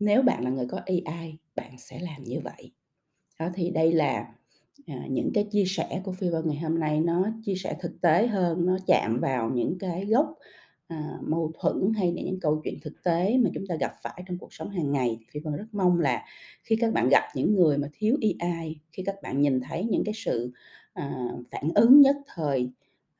Nếu 0.00 0.22
bạn 0.22 0.44
là 0.44 0.50
người 0.50 0.66
có 0.70 0.80
AI, 0.86 1.38
bạn 1.56 1.78
sẽ 1.78 2.00
làm 2.00 2.24
như 2.24 2.40
vậy. 2.44 2.72
Đó, 3.40 3.48
thì 3.54 3.70
đây 3.70 3.92
là, 3.92 4.34
à, 4.86 5.06
những 5.10 5.30
cái 5.34 5.44
chia 5.44 5.64
sẻ 5.66 6.00
của 6.04 6.12
Phi 6.12 6.28
Vân 6.28 6.48
ngày 6.48 6.58
hôm 6.58 6.80
nay, 6.80 7.00
nó 7.00 7.26
chia 7.44 7.54
sẻ 7.56 7.76
thực 7.80 8.00
tế 8.00 8.26
hơn, 8.26 8.66
nó 8.66 8.78
chạm 8.86 9.20
vào 9.20 9.50
những 9.50 9.78
cái 9.78 10.06
gốc, 10.06 10.34
à, 10.88 11.18
mâu 11.22 11.52
thuẫn 11.60 11.92
hay 11.96 12.12
là 12.12 12.22
những 12.22 12.40
câu 12.40 12.60
chuyện 12.64 12.78
thực 12.82 13.02
tế 13.02 13.38
mà 13.38 13.50
chúng 13.54 13.66
ta 13.66 13.76
gặp 13.80 13.92
phải 14.02 14.22
trong 14.26 14.38
cuộc 14.38 14.52
sống 14.52 14.70
hàng 14.70 14.92
ngày. 14.92 15.18
thì 15.32 15.40
Vân 15.40 15.56
rất 15.56 15.66
mong 15.72 16.00
là 16.00 16.24
khi 16.62 16.76
các 16.76 16.92
bạn 16.92 17.08
gặp 17.08 17.22
những 17.34 17.54
người 17.54 17.78
mà 17.78 17.88
thiếu 17.92 18.16
AI, 18.40 18.80
khi 18.92 19.02
các 19.02 19.22
bạn 19.22 19.40
nhìn 19.40 19.60
thấy 19.60 19.84
những 19.84 20.04
cái 20.04 20.14
sự, 20.14 20.52
à, 20.92 21.28
phản 21.50 21.70
ứng 21.74 22.00
nhất 22.00 22.16
thời, 22.34 22.70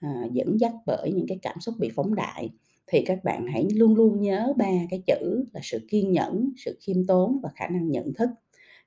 à, 0.00 0.24
dẫn 0.32 0.60
dắt 0.60 0.72
bởi 0.86 1.12
những 1.12 1.26
cái 1.28 1.38
cảm 1.42 1.60
xúc 1.60 1.74
bị 1.78 1.90
phóng 1.94 2.14
đại, 2.14 2.50
thì 2.86 3.02
các 3.06 3.24
bạn 3.24 3.46
hãy 3.46 3.68
luôn 3.74 3.94
luôn 3.94 4.20
nhớ 4.20 4.52
ba 4.56 4.72
cái 4.90 5.02
chữ 5.06 5.44
là 5.52 5.60
sự 5.62 5.78
kiên 5.88 6.12
nhẫn, 6.12 6.50
sự 6.56 6.78
khiêm 6.80 7.06
tốn 7.06 7.40
và 7.42 7.50
khả 7.54 7.68
năng 7.68 7.90
nhận 7.90 8.14
thức. 8.14 8.30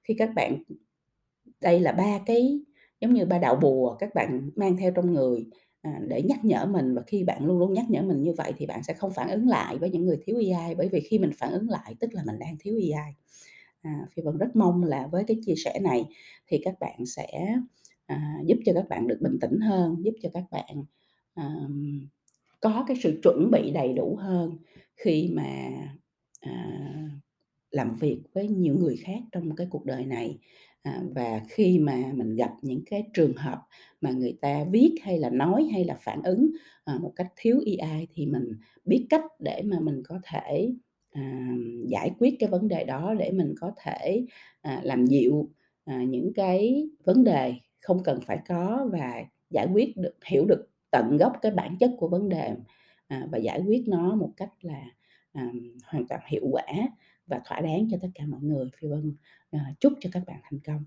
Khi 0.04 0.14
các 0.14 0.30
bạn 0.36 0.64
đây 1.62 1.80
là 1.80 1.92
ba 1.92 2.20
cái 2.26 2.60
giống 3.02 3.14
như 3.14 3.26
ba 3.26 3.38
đạo 3.38 3.56
bùa 3.56 3.96
các 4.00 4.16
bạn 4.16 4.50
mang 4.56 4.78
theo 4.78 4.92
trong 4.96 5.14
người, 5.14 5.46
à, 5.82 6.00
để 6.08 6.22
nhắc 6.22 6.46
nhở 6.46 6.66
mình 6.66 6.96
và 6.96 7.02
khi 7.08 7.24
bạn 7.24 7.46
luôn 7.46 7.60
luôn 7.60 7.74
nhắc 7.74 7.86
nhở 7.90 8.02
mình 8.02 8.22
như 8.22 8.34
vậy 8.38 8.54
thì 8.58 8.66
bạn 8.66 8.84
sẽ 8.84 8.94
không 8.94 9.12
phản 9.16 9.30
ứng 9.30 9.48
lại 9.48 9.78
với 9.78 9.90
những 9.90 10.06
người 10.06 10.18
thiếu 10.26 10.38
AI, 10.56 10.76
bởi 10.76 10.90
vì 10.90 11.00
khi 11.00 11.20
mình 11.20 11.32
phản 11.38 11.52
ứng 11.52 11.70
lại 11.70 11.96
tức 12.00 12.10
là 12.14 12.24
mình 12.26 12.40
đang 12.40 12.56
thiếu 12.60 12.76
AI. 12.96 13.14
À, 13.82 14.08
Phi 14.16 14.24
Vân 14.24 14.38
rất 14.38 14.56
mong 14.56 14.84
là 14.84 15.08
với 15.12 15.24
cái 15.28 15.38
chia 15.46 15.56
sẻ 15.66 15.80
này 15.84 16.06
thì 16.48 16.60
các 16.66 16.76
bạn 16.80 17.06
sẽ, 17.06 17.56
à, 18.06 18.40
giúp 18.46 18.58
cho 18.66 18.74
các 18.74 18.90
bạn 18.90 19.08
được 19.08 19.18
bình 19.22 19.38
tĩnh 19.42 19.60
hơn, 19.60 19.96
giúp 20.06 20.14
cho 20.24 20.30
các 20.34 20.44
bạn, 20.52 20.84
à, 21.34 21.50
có 22.62 22.86
cái 22.88 22.98
sự 23.04 23.20
chuẩn 23.24 23.52
bị 23.52 23.72
đầy 23.72 23.94
đủ 23.94 24.16
hơn 24.22 24.58
khi 24.96 25.30
mà, 25.34 25.70
à, 26.42 26.54
làm 27.72 27.94
việc 27.96 28.22
với 28.34 28.48
nhiều 28.48 28.76
người 28.80 28.98
khác 28.98 29.20
trong 29.32 29.56
cái 29.56 29.68
cuộc 29.70 29.86
đời 29.86 30.06
này. 30.06 30.40
À, 30.84 31.02
và 31.16 31.42
khi 31.50 31.80
mà 31.80 32.04
mình 32.16 32.36
gặp 32.36 32.52
những 32.62 32.82
cái 32.86 33.04
trường 33.14 33.34
hợp 33.34 33.62
mà 34.02 34.12
người 34.12 34.38
ta 34.42 34.64
viết 34.72 34.96
hay 35.02 35.20
là 35.20 35.30
nói 35.30 35.70
hay 35.74 35.84
là 35.86 35.96
phản 36.00 36.22
ứng, 36.24 36.52
à, 36.86 36.98
một 37.02 37.14
cách 37.16 37.28
thiếu 37.36 37.60
AI 37.80 38.08
thì 38.14 38.26
mình 38.26 38.52
biết 38.86 39.06
cách 39.10 39.24
để 39.40 39.62
mà 39.66 39.80
mình 39.80 40.02
có 40.08 40.20
thể, 40.24 40.74
à, 41.12 41.48
giải 41.90 42.12
quyết 42.20 42.36
cái 42.40 42.50
vấn 42.50 42.68
đề 42.68 42.84
đó 42.84 43.14
để 43.20 43.32
mình 43.32 43.54
có 43.60 43.72
thể, 43.84 44.26
à, 44.62 44.80
làm 44.84 45.06
dịu, 45.06 45.50
à, 45.86 46.04
những 46.04 46.34
cái 46.36 46.90
vấn 47.06 47.24
đề 47.24 47.54
không 47.82 48.04
cần 48.04 48.20
phải 48.26 48.40
có 48.48 48.90
và 48.92 49.24
giải 49.50 49.68
quyết 49.74 49.98
được 49.98 50.16
hiểu 50.26 50.46
được 50.46 50.68
tận 50.92 51.18
gốc 51.18 51.34
cái 51.42 51.52
bản 51.52 51.76
chất 51.80 51.92
của 51.98 52.08
vấn 52.08 52.30
đề, 52.30 52.52
à, 53.08 53.28
và 53.32 53.38
giải 53.38 53.62
quyết 53.68 53.84
nó 53.88 54.16
một 54.16 54.32
cách 54.38 54.50
là, 54.62 54.84
à, 55.34 55.52
hoàn 55.84 56.08
toàn 56.08 56.22
hiệu 56.28 56.48
quả 56.52 56.64
và 57.28 57.42
thỏa 57.46 57.62
đáng 57.62 57.88
cho 57.92 57.98
tất 58.02 58.08
cả 58.16 58.26
mọi 58.28 58.42
người. 58.42 58.70
Phi 58.78 58.88
Vân, 58.88 59.16
à, 59.52 59.74
chúc 59.80 59.94
cho 60.02 60.10
các 60.14 60.24
bạn 60.28 60.40
thành 60.44 60.60
công. 60.60 60.86